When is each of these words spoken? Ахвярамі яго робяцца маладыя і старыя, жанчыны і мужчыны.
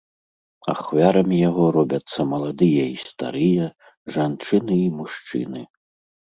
Ахвярамі 0.73 1.37
яго 1.49 1.65
робяцца 1.77 2.19
маладыя 2.31 2.83
і 2.95 2.97
старыя, 3.11 3.69
жанчыны 4.17 4.83
і 4.89 4.93
мужчыны. 4.99 5.61